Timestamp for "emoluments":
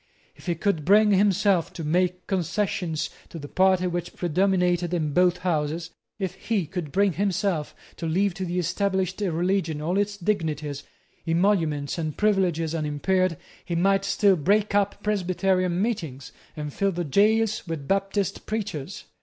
11.27-11.99